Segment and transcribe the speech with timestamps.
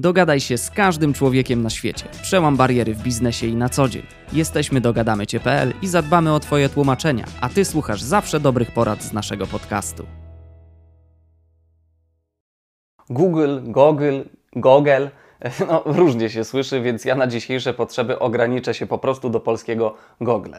[0.00, 2.04] Dogadaj się z każdym człowiekiem na świecie.
[2.22, 4.02] Przełam bariery w biznesie i na co dzień.
[4.32, 9.46] Jesteśmy dogadamycie.pl i zadbamy o Twoje tłumaczenia, a Ty słuchasz zawsze dobrych porad z naszego
[9.46, 10.06] podcastu.
[13.10, 14.20] Google, Google,
[14.56, 15.06] Google,
[15.68, 19.94] no różnie się słyszy, więc ja na dzisiejsze potrzeby ograniczę się po prostu do polskiego
[20.20, 20.54] Google.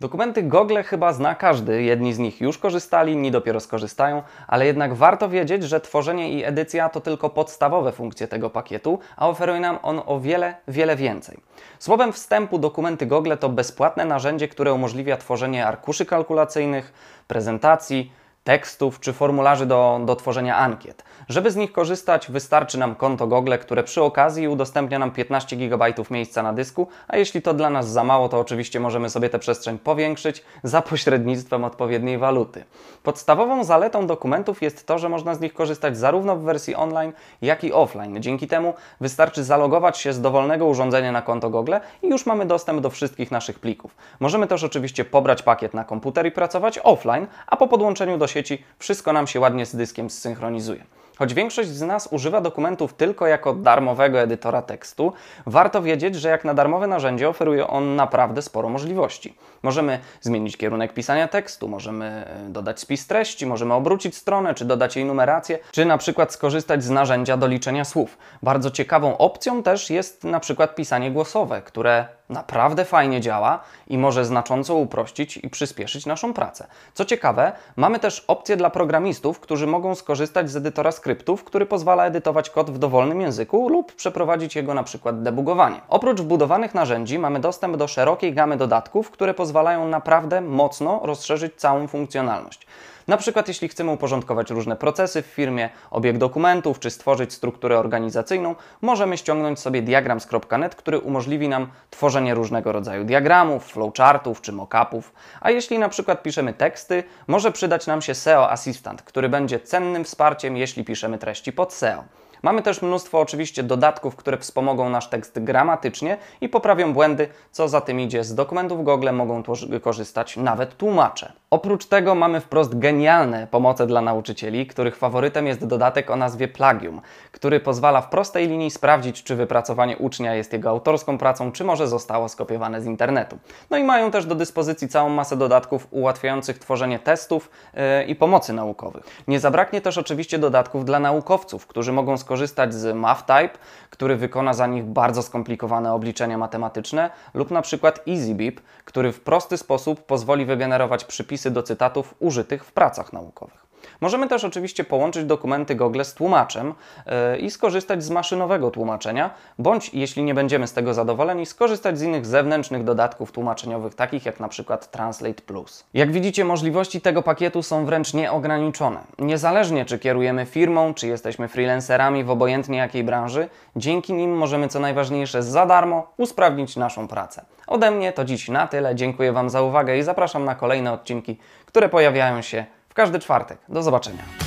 [0.00, 4.94] Dokumenty Google chyba zna każdy, jedni z nich już korzystali, inni dopiero skorzystają, ale jednak
[4.94, 9.78] warto wiedzieć, że tworzenie i edycja to tylko podstawowe funkcje tego pakietu, a oferuje nam
[9.82, 11.38] on o wiele, wiele więcej.
[11.78, 16.92] Słowem wstępu dokumenty Google to bezpłatne narzędzie, które umożliwia tworzenie arkuszy kalkulacyjnych,
[17.28, 18.12] prezentacji,
[18.46, 21.04] tekstów czy formularzy do, do tworzenia ankiet.
[21.28, 25.86] Żeby z nich korzystać, wystarczy nam konto Google, które przy okazji udostępnia nam 15 GB
[26.10, 29.38] miejsca na dysku, a jeśli to dla nas za mało, to oczywiście możemy sobie tę
[29.38, 32.64] przestrzeń powiększyć za pośrednictwem odpowiedniej waluty.
[33.02, 37.64] Podstawową zaletą dokumentów jest to, że można z nich korzystać zarówno w wersji online, jak
[37.64, 38.22] i offline.
[38.22, 42.80] Dzięki temu wystarczy zalogować się z dowolnego urządzenia na konto Google i już mamy dostęp
[42.80, 43.96] do wszystkich naszych plików.
[44.20, 48.64] Możemy też oczywiście pobrać pakiet na komputer i pracować offline, a po podłączeniu do sieci
[48.78, 50.84] wszystko nam się ładnie z dyskiem zsynchronizuje.
[51.18, 55.12] Choć większość z nas używa dokumentów tylko jako darmowego edytora tekstu,
[55.46, 59.34] warto wiedzieć, że jak na darmowe narzędzie oferuje on naprawdę sporo możliwości.
[59.62, 64.96] Możemy zmienić kierunek pisania tekstu, możemy e, dodać spis treści, możemy obrócić stronę, czy dodać
[64.96, 68.18] jej numerację, czy na przykład skorzystać z narzędzia do liczenia słów.
[68.42, 74.24] Bardzo ciekawą opcją też jest na przykład pisanie głosowe, które naprawdę fajnie działa i może
[74.24, 76.66] znacząco uprościć i przyspieszyć naszą pracę.
[76.94, 82.06] Co ciekawe, mamy też opcję dla programistów, którzy mogą skorzystać z edytora skryptów, który pozwala
[82.06, 85.80] edytować kod w dowolnym języku lub przeprowadzić jego na przykład debugowanie.
[85.88, 91.88] Oprócz wbudowanych narzędzi mamy dostęp do szerokiej gamy dodatków, które pozwalają naprawdę mocno rozszerzyć całą
[91.88, 92.66] funkcjonalność.
[93.08, 98.54] Na przykład jeśli chcemy uporządkować różne procesy w firmie, obieg dokumentów czy stworzyć strukturę organizacyjną,
[98.82, 105.12] możemy ściągnąć sobie diagrams.net, który umożliwi nam tworzenie różnego rodzaju diagramów, flowchartów czy mockupów.
[105.40, 110.04] A jeśli na przykład piszemy teksty, może przydać nam się SEO Assistant, który będzie cennym
[110.04, 112.04] wsparciem, jeśli piszemy treści pod SEO.
[112.42, 117.80] Mamy też mnóstwo oczywiście dodatków, które wspomogą nasz tekst gramatycznie i poprawią błędy, co za
[117.80, 118.24] tym idzie.
[118.24, 119.42] Z dokumentów Google mogą
[119.82, 121.32] korzystać nawet tłumacze.
[121.50, 127.00] Oprócz tego mamy wprost genialne pomoce dla nauczycieli, których faworytem jest dodatek o nazwie Plagium,
[127.32, 131.88] który pozwala w prostej linii sprawdzić, czy wypracowanie ucznia jest jego autorską pracą, czy może
[131.88, 133.38] zostało skopiowane z internetu.
[133.70, 138.52] No i mają też do dyspozycji całą masę dodatków ułatwiających tworzenie testów yy, i pomocy
[138.52, 139.04] naukowych.
[139.28, 143.58] Nie zabraknie też oczywiście dodatków dla naukowców, którzy mogą skorzystać z MathType,
[143.90, 149.56] który wykona za nich bardzo skomplikowane obliczenia matematyczne, lub na przykład EasyBeep, który w prosty
[149.56, 153.65] sposób pozwoli wygenerować przypisy do cytatów użytych w pracach naukowych.
[154.00, 156.74] Możemy też oczywiście połączyć dokumenty Google z tłumaczem
[157.06, 162.02] yy, i skorzystać z maszynowego tłumaczenia, bądź jeśli nie będziemy z tego zadowoleni, skorzystać z
[162.02, 165.84] innych zewnętrznych dodatków tłumaczeniowych, takich jak na przykład Translate Plus.
[165.94, 169.00] Jak widzicie, możliwości tego pakietu są wręcz nieograniczone.
[169.18, 174.80] Niezależnie czy kierujemy firmą, czy jesteśmy freelancerami w obojętnie jakiej branży, dzięki nim możemy co
[174.80, 177.44] najważniejsze za darmo usprawnić naszą pracę.
[177.66, 178.94] Ode mnie to dziś na tyle.
[178.94, 183.58] Dziękuję Wam za uwagę i zapraszam na kolejne odcinki, które pojawiają się każdy czwartek.
[183.68, 184.45] Do zobaczenia.